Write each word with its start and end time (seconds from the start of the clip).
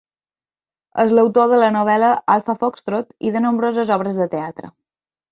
És 1.01 1.11
l'autor 1.17 1.51
de 1.51 1.59
la 1.63 1.67
novel·la 1.75 2.09
"Alpha 2.35 2.55
Foxtrot" 2.63 3.11
i 3.27 3.33
de 3.35 3.43
nombroses 3.43 3.91
obres 3.97 4.17
de 4.23 4.27
teatre. 4.33 4.71